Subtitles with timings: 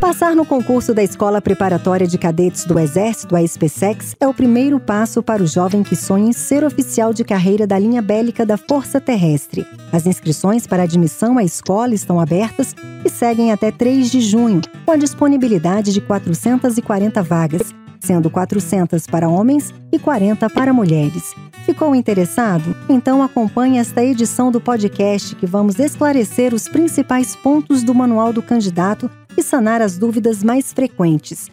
[0.00, 4.80] Passar no concurso da Escola Preparatória de Cadetes do Exército, a SPSEX, é o primeiro
[4.80, 8.56] passo para o jovem que sonha em ser oficial de carreira da linha bélica da
[8.56, 9.66] Força Terrestre.
[9.92, 14.92] As inscrições para admissão à escola estão abertas e seguem até 3 de junho, com
[14.92, 21.34] a disponibilidade de 440 vagas, sendo 400 para homens e 40 para mulheres.
[21.64, 22.74] Ficou interessado?
[22.88, 28.42] Então acompanhe esta edição do podcast que vamos esclarecer os principais pontos do manual do
[28.42, 31.48] candidato e sanar as dúvidas mais frequentes.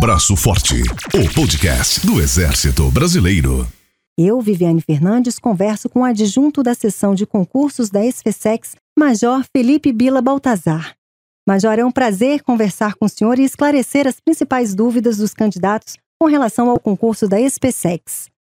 [0.00, 0.82] Braço Forte,
[1.14, 3.66] o podcast do Exército Brasileiro.
[4.18, 9.92] Eu, Viviane Fernandes, converso com o adjunto da seção de concursos da SFSEX, Major Felipe
[9.92, 10.94] Bila Baltazar.
[11.46, 15.96] Major, é um prazer conversar com o senhor e esclarecer as principais dúvidas dos candidatos
[16.18, 18.33] com relação ao concurso da SPSEX.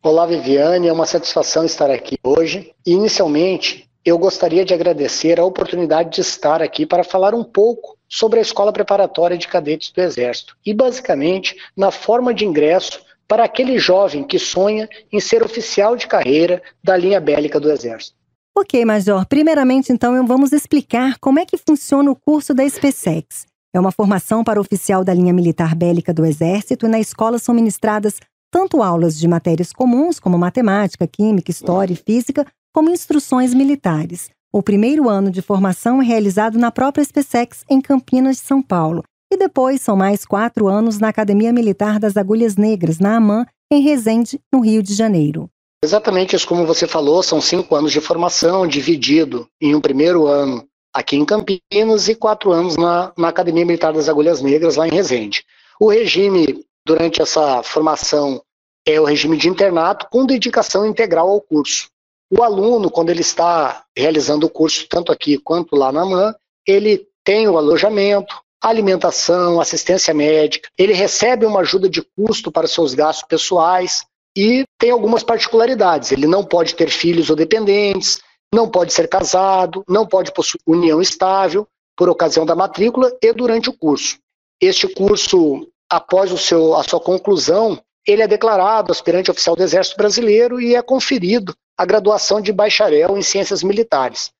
[0.00, 2.72] Olá, Viviane, é uma satisfação estar aqui hoje.
[2.86, 8.38] Inicialmente, eu gostaria de agradecer a oportunidade de estar aqui para falar um pouco sobre
[8.38, 13.76] a Escola Preparatória de Cadetes do Exército e, basicamente, na forma de ingresso para aquele
[13.76, 18.16] jovem que sonha em ser oficial de carreira da linha bélica do Exército.
[18.56, 19.26] Ok, Major.
[19.26, 23.46] Primeiramente, então, vamos explicar como é que funciona o curso da SPSEX.
[23.74, 27.52] É uma formação para oficial da linha militar bélica do Exército e na escola são
[27.52, 34.30] ministradas tanto aulas de matérias comuns, como matemática, química, história e física, como instruções militares.
[34.52, 39.02] O primeiro ano de formação é realizado na própria SPSEX, em Campinas, São Paulo.
[39.30, 43.82] E depois são mais quatro anos na Academia Militar das Agulhas Negras, na AMAN, em
[43.82, 45.50] Resende, no Rio de Janeiro.
[45.84, 50.66] Exatamente isso como você falou, são cinco anos de formação, dividido em um primeiro ano
[50.92, 54.90] aqui em Campinas e quatro anos na, na Academia Militar das Agulhas Negras, lá em
[54.90, 55.44] Resende.
[55.80, 58.42] O regime, durante essa formação,
[58.86, 61.90] é o regime de internato com dedicação integral ao curso.
[62.30, 66.34] O aluno, quando ele está realizando o curso, tanto aqui quanto lá na MAN,
[66.66, 72.94] ele tem o alojamento, alimentação, assistência médica, ele recebe uma ajuda de custo para seus
[72.94, 74.04] gastos pessoais
[74.34, 76.10] e tem algumas particularidades.
[76.10, 78.18] Ele não pode ter filhos ou dependentes,
[78.52, 83.68] não pode ser casado, não pode possuir união estável por ocasião da matrícula e durante
[83.68, 84.18] o curso.
[84.60, 89.96] Este curso, após o seu, a sua conclusão, ele é declarado aspirante oficial do Exército
[89.96, 94.30] Brasileiro e é conferido a graduação de bacharel em ciências militares.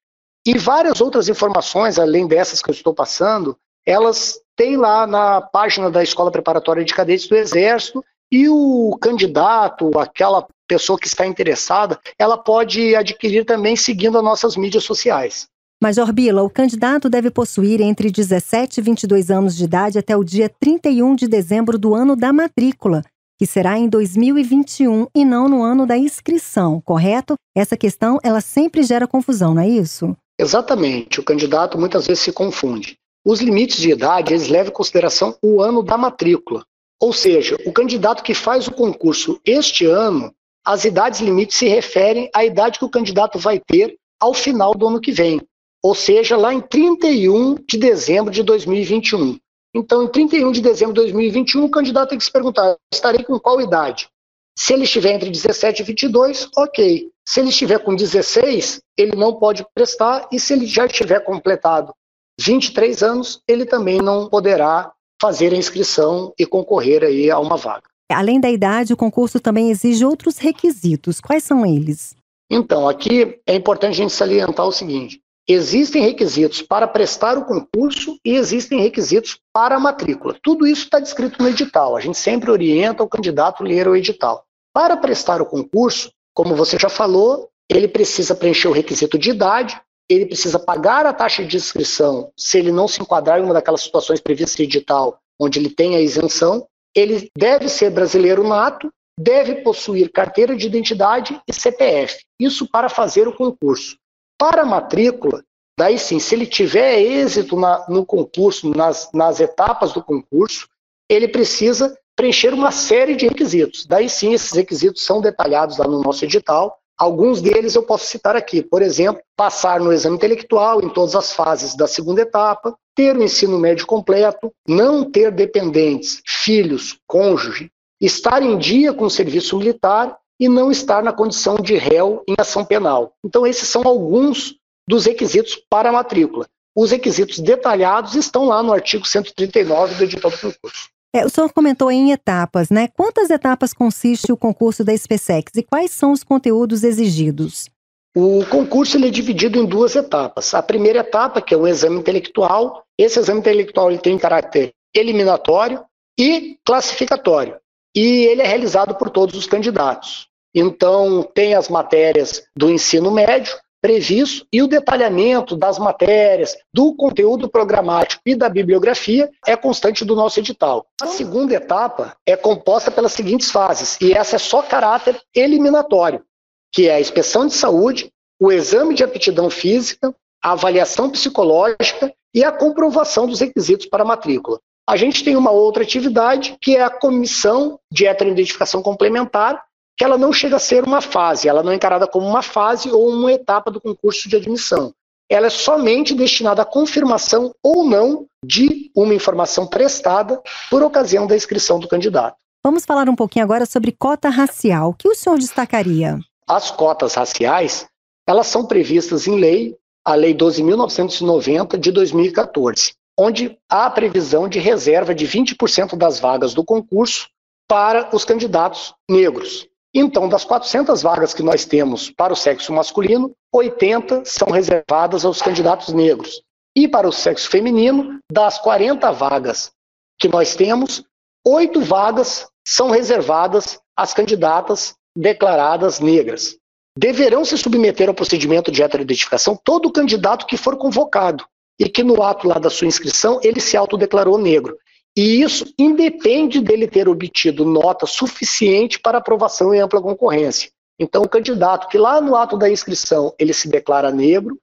[0.46, 5.90] E várias outras informações, além dessas que eu estou passando, elas têm lá na página
[5.90, 11.98] da Escola Preparatória de Cadetes do Exército e o candidato, aquela pessoa que está interessada,
[12.18, 15.48] ela pode adquirir também seguindo as nossas mídias sociais.
[15.80, 20.24] Major Bila, o candidato deve possuir entre 17 e 22 anos de idade até o
[20.24, 23.02] dia 31 de dezembro do ano da matrícula
[23.38, 27.34] que será em 2021 e não no ano da inscrição, correto?
[27.56, 30.16] Essa questão, ela sempre gera confusão, não é isso?
[30.36, 31.20] Exatamente.
[31.20, 32.96] O candidato muitas vezes se confunde.
[33.24, 36.64] Os limites de idade, eles levam em consideração o ano da matrícula.
[37.00, 40.34] Ou seja, o candidato que faz o concurso este ano,
[40.66, 44.88] as idades limites se referem à idade que o candidato vai ter ao final do
[44.88, 45.40] ano que vem.
[45.88, 49.38] Ou seja, lá em 31 de dezembro de 2021.
[49.74, 53.40] Então, em 31 de dezembro de 2021, o candidato tem que se perguntar: estarei com
[53.40, 54.06] qual idade?
[54.54, 57.08] Se ele estiver entre 17 e 22, ok.
[57.26, 61.94] Se ele estiver com 16, ele não pode prestar, e se ele já tiver completado
[62.38, 67.84] 23 anos, ele também não poderá fazer a inscrição e concorrer aí a uma vaga.
[68.12, 71.18] Além da idade, o concurso também exige outros requisitos.
[71.18, 72.14] Quais são eles?
[72.50, 78.18] Então, aqui é importante a gente salientar o seguinte: Existem requisitos para prestar o concurso
[78.22, 80.36] e existem requisitos para a matrícula.
[80.42, 81.96] Tudo isso está descrito no edital.
[81.96, 84.44] A gente sempre orienta o candidato a ler o edital.
[84.74, 89.80] Para prestar o concurso, como você já falou, ele precisa preencher o requisito de idade,
[90.06, 93.80] ele precisa pagar a taxa de inscrição se ele não se enquadrar em uma daquelas
[93.80, 96.66] situações previstas no edital, onde ele tem a isenção.
[96.94, 102.18] Ele deve ser brasileiro nato, deve possuir carteira de identidade e CPF.
[102.38, 103.96] Isso para fazer o concurso.
[104.38, 105.42] Para a matrícula,
[105.76, 110.68] daí sim, se ele tiver êxito na, no concurso, nas, nas etapas do concurso,
[111.08, 113.86] ele precisa preencher uma série de requisitos.
[113.86, 116.78] Daí sim, esses requisitos são detalhados lá no nosso edital.
[116.98, 118.62] Alguns deles eu posso citar aqui.
[118.62, 123.22] Por exemplo, passar no exame intelectual em todas as fases da segunda etapa, ter o
[123.22, 127.70] ensino médio completo, não ter dependentes, filhos, cônjuge,
[128.00, 132.34] estar em dia com o serviço militar e não estar na condição de réu em
[132.38, 133.12] ação penal.
[133.24, 134.54] Então, esses são alguns
[134.88, 136.46] dos requisitos para a matrícula.
[136.76, 140.88] Os requisitos detalhados estão lá no artigo 139 do edital do concurso.
[141.14, 142.88] É, o senhor comentou em etapas, né?
[142.88, 147.68] Quantas etapas consiste o concurso da SPSEX e quais são os conteúdos exigidos?
[148.16, 150.54] O concurso ele é dividido em duas etapas.
[150.54, 155.82] A primeira etapa, que é o exame intelectual, esse exame intelectual ele tem caráter eliminatório
[156.18, 157.56] e classificatório.
[157.96, 160.27] E ele é realizado por todos os candidatos.
[160.54, 167.48] Então, tem as matérias do ensino médio previsto e o detalhamento das matérias, do conteúdo
[167.48, 170.86] programático e da bibliografia é constante do nosso edital.
[171.00, 176.24] A segunda etapa é composta pelas seguintes fases, e essa é só caráter eliminatório
[176.72, 178.10] que é a inspeção de saúde,
[178.40, 184.06] o exame de aptidão física, a avaliação psicológica e a comprovação dos requisitos para a
[184.06, 184.60] matrícula.
[184.88, 189.62] A gente tem uma outra atividade que é a comissão de heteroidentificação complementar,
[189.98, 192.88] que ela não chega a ser uma fase, ela não é encarada como uma fase
[192.88, 194.94] ou uma etapa do concurso de admissão.
[195.28, 200.40] Ela é somente destinada à confirmação ou não de uma informação prestada
[200.70, 202.36] por ocasião da inscrição do candidato.
[202.64, 204.90] Vamos falar um pouquinho agora sobre cota racial.
[204.90, 206.18] O que o senhor destacaria?
[206.46, 207.86] As cotas raciais,
[208.26, 214.60] elas são previstas em lei, a Lei 12.990 de 2014, onde há a previsão de
[214.60, 217.28] reserva de 20% das vagas do concurso
[217.68, 219.68] para os candidatos negros.
[219.94, 225.40] Então, das 400 vagas que nós temos para o sexo masculino, 80 são reservadas aos
[225.40, 226.42] candidatos negros.
[226.76, 229.72] E para o sexo feminino, das 40 vagas
[230.18, 231.04] que nós temos,
[231.46, 236.56] oito vagas são reservadas às candidatas declaradas negras.
[236.96, 241.44] Deverão se submeter ao procedimento de heteroidentificação todo candidato que for convocado
[241.78, 244.76] e que no ato lá da sua inscrição ele se autodeclarou negro.
[245.18, 250.70] E isso independe dele ter obtido nota suficiente para aprovação em ampla concorrência.
[250.96, 254.56] Então, o candidato que lá no ato da inscrição ele se declara negro,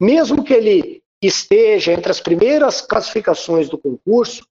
[0.00, 4.44] mesmo que ele esteja entre as primeiras classificações do concurso,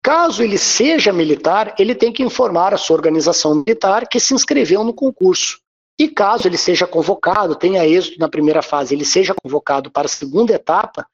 [0.03, 4.83] Caso ele seja militar, ele tem que informar a sua organização militar que se inscreveu
[4.83, 5.61] no concurso.
[5.99, 10.09] E caso ele seja convocado, tenha êxito na primeira fase, ele seja convocado para a
[10.09, 11.07] segunda etapa,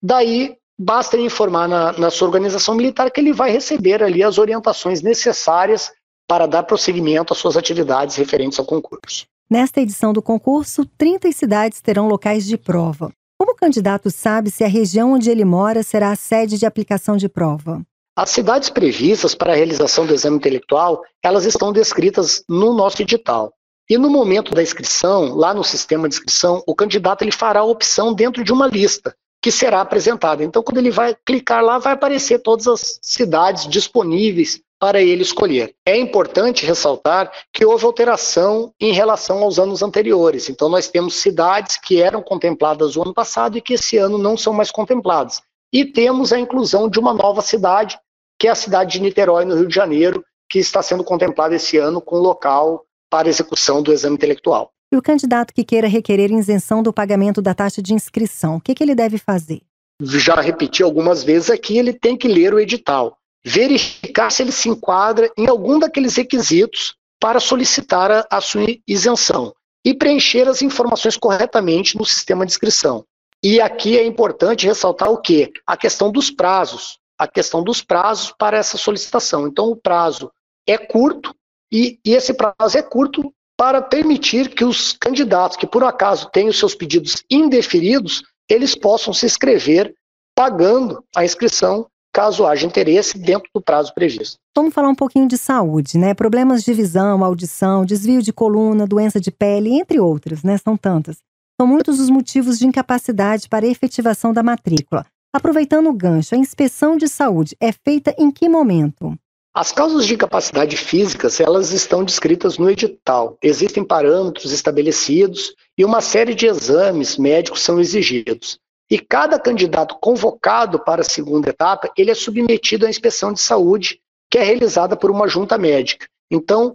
[0.00, 5.02] daí basta informar na, na sua organização militar que ele vai receber ali as orientações
[5.02, 5.90] necessárias
[6.28, 9.26] para dar prosseguimento às suas atividades referentes ao concurso.
[9.50, 13.10] Nesta edição do concurso, 30 cidades terão locais de prova.
[13.38, 17.16] Como o candidato sabe se a região onde ele mora será a sede de aplicação
[17.16, 17.82] de prova?
[18.14, 23.52] As cidades previstas para a realização do exame intelectual, elas estão descritas no nosso edital.
[23.90, 27.64] E no momento da inscrição, lá no sistema de inscrição, o candidato ele fará a
[27.64, 30.44] opção dentro de uma lista que será apresentada.
[30.44, 35.74] Então, quando ele vai clicar lá, vai aparecer todas as cidades disponíveis para ele escolher.
[35.86, 40.48] É importante ressaltar que houve alteração em relação aos anos anteriores.
[40.48, 44.36] Então, nós temos cidades que eram contempladas o ano passado e que esse ano não
[44.36, 45.40] são mais contempladas.
[45.72, 47.98] E temos a inclusão de uma nova cidade,
[48.38, 51.76] que é a cidade de Niterói, no Rio de Janeiro, que está sendo contemplada esse
[51.76, 54.70] ano com local para execução do exame intelectual.
[54.92, 58.74] E o candidato que queira requerer isenção do pagamento da taxa de inscrição, o que,
[58.74, 59.60] que ele deve fazer?
[60.02, 64.68] Já repeti algumas vezes aqui, ele tem que ler o edital verificar se ele se
[64.68, 71.16] enquadra em algum daqueles requisitos para solicitar a, a sua isenção e preencher as informações
[71.16, 73.04] corretamente no sistema de inscrição.
[73.42, 75.50] E aqui é importante ressaltar o que?
[75.66, 76.98] A questão dos prazos.
[77.18, 79.46] A questão dos prazos para essa solicitação.
[79.46, 80.30] Então, o prazo
[80.66, 81.34] é curto
[81.72, 86.48] e, e esse prazo é curto para permitir que os candidatos que por acaso têm
[86.48, 89.92] os seus pedidos indeferidos, eles possam se inscrever
[90.34, 94.36] pagando a inscrição caso haja interesse dentro do prazo previsto.
[94.56, 96.14] Vamos falar um pouquinho de saúde, né?
[96.14, 100.56] Problemas de visão, audição, desvio de coluna, doença de pele, entre outros, né?
[100.58, 101.18] São tantas.
[101.60, 105.04] São muitos os motivos de incapacidade para a efetivação da matrícula.
[105.32, 109.16] Aproveitando o gancho, a inspeção de saúde é feita em que momento?
[109.58, 113.36] As causas de incapacidade físicas, elas estão descritas no edital.
[113.42, 118.60] Existem parâmetros estabelecidos e uma série de exames médicos são exigidos.
[118.88, 124.00] E cada candidato convocado para a segunda etapa, ele é submetido à inspeção de saúde,
[124.30, 126.06] que é realizada por uma junta médica.
[126.30, 126.72] Então,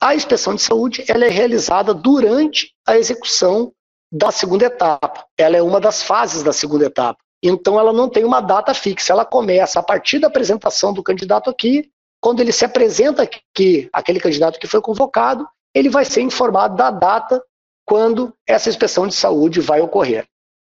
[0.00, 3.74] a inspeção de saúde ela é realizada durante a execução
[4.10, 5.26] da segunda etapa.
[5.36, 7.18] Ela é uma das fases da segunda etapa.
[7.42, 9.12] Então, ela não tem uma data fixa.
[9.12, 11.91] Ela começa a partir da apresentação do candidato aqui.
[12.22, 16.88] Quando ele se apresenta aqui, aquele candidato que foi convocado, ele vai ser informado da
[16.88, 17.42] data
[17.84, 20.24] quando essa inspeção de saúde vai ocorrer.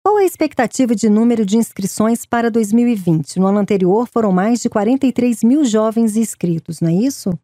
[0.05, 3.41] Qual a expectativa de número de inscrições para 2020?
[3.41, 7.37] No ano anterior foram mais de 43 mil jovens inscritos, não é isso?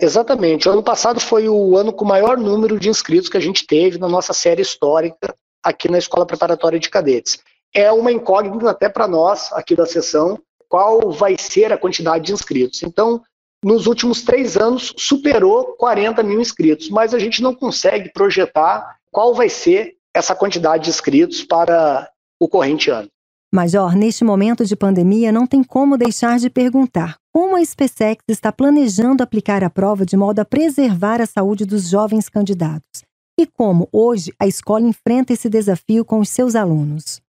[0.00, 0.68] Exatamente.
[0.68, 3.66] O ano passado foi o ano com o maior número de inscritos que a gente
[3.66, 7.38] teve na nossa série histórica aqui na Escola Preparatória de Cadetes.
[7.74, 10.38] É uma incógnita até para nós aqui da sessão
[10.68, 12.82] qual vai ser a quantidade de inscritos.
[12.82, 13.22] Então,
[13.64, 19.34] nos últimos três anos, superou 40 mil inscritos, mas a gente não consegue projetar qual
[19.34, 22.08] vai ser essa quantidade de inscritos para
[22.40, 23.08] o corrente ano.
[23.52, 28.52] Major, neste momento de pandemia, não tem como deixar de perguntar como a SpaceX está
[28.52, 33.02] planejando aplicar a prova de modo a preservar a saúde dos jovens candidatos
[33.40, 37.20] e como, hoje, a escola enfrenta esse desafio com os seus alunos.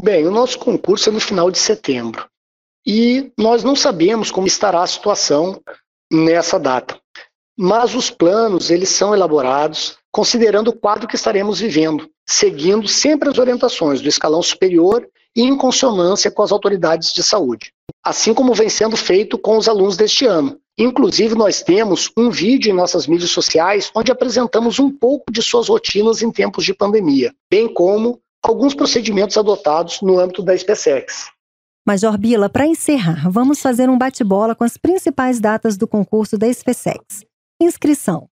[0.00, 2.29] Bem, o nosso concurso é no final de setembro
[2.92, 5.62] e nós não sabemos como estará a situação
[6.12, 6.98] nessa data.
[7.56, 13.38] Mas os planos, eles são elaborados considerando o quadro que estaremos vivendo, seguindo sempre as
[13.38, 17.72] orientações do escalão superior e em consonância com as autoridades de saúde,
[18.04, 20.58] assim como vem sendo feito com os alunos deste ano.
[20.76, 25.68] Inclusive, nós temos um vídeo em nossas mídias sociais onde apresentamos um pouco de suas
[25.68, 31.30] rotinas em tempos de pandemia, bem como alguns procedimentos adotados no âmbito da SpaceX.
[31.86, 36.52] Major Bila, para encerrar, vamos fazer um bate-bola com as principais datas do concurso da
[36.52, 37.24] SpaceX.
[37.60, 38.28] Inscrição: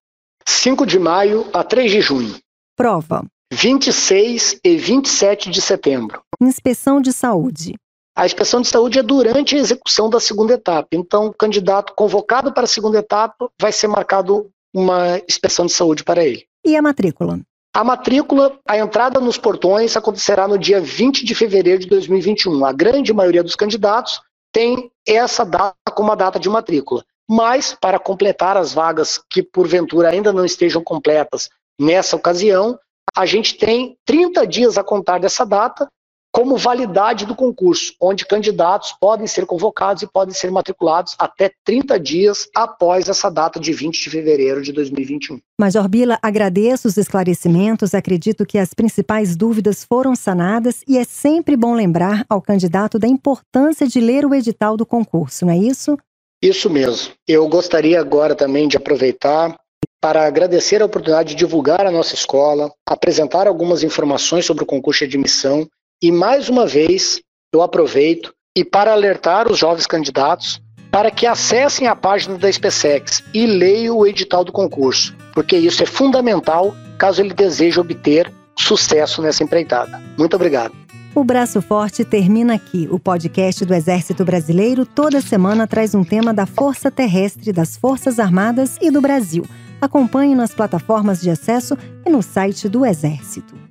[0.47, 2.35] 5 de maio a 3 de junho.
[2.75, 6.21] Prova: 26 e 27 de setembro.
[6.39, 7.75] Inspeção de saúde.
[8.15, 10.89] A inspeção de saúde é durante a execução da segunda etapa.
[10.91, 16.03] Então, o candidato convocado para a segunda etapa vai ser marcado uma inspeção de saúde
[16.03, 16.45] para ele.
[16.65, 17.39] E a matrícula?
[17.73, 22.65] A matrícula, a entrada nos portões acontecerá no dia 20 de fevereiro de 2021.
[22.65, 24.21] A grande maioria dos candidatos
[24.51, 30.09] tem essa data como a data de matrícula mas para completar as vagas que porventura
[30.09, 31.47] ainda não estejam completas
[31.79, 32.79] nessa ocasião,
[33.15, 35.87] a gente tem 30 dias a contar dessa data
[36.31, 41.99] como validade do concurso, onde candidatos podem ser convocados e podem ser matriculados até 30
[41.99, 45.39] dias após essa data de 20 de fevereiro de 2021.
[45.59, 51.57] Major Bila, agradeço os esclarecimentos, acredito que as principais dúvidas foram sanadas e é sempre
[51.57, 55.97] bom lembrar ao candidato da importância de ler o edital do concurso, não é isso?
[56.41, 57.13] Isso mesmo.
[57.27, 59.57] Eu gostaria agora também de aproveitar
[60.01, 64.99] para agradecer a oportunidade de divulgar a nossa escola, apresentar algumas informações sobre o concurso
[64.99, 65.67] de admissão
[66.01, 67.21] e, mais uma vez,
[67.53, 73.23] eu aproveito e para alertar os jovens candidatos para que acessem a página da SpaceX
[73.33, 79.21] e leiam o edital do concurso, porque isso é fundamental caso ele deseje obter sucesso
[79.21, 80.01] nessa empreitada.
[80.17, 80.73] Muito obrigado.
[81.15, 82.87] O Braço Forte termina aqui.
[82.91, 88.19] O podcast do Exército Brasileiro toda semana traz um tema da Força Terrestre, das Forças
[88.19, 89.45] Armadas e do Brasil.
[89.81, 93.68] Acompanhe nas plataformas de acesso e no site do Exército.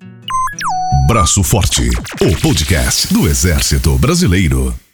[1.08, 1.88] Braço Forte,
[2.20, 4.87] o podcast do Exército Brasileiro.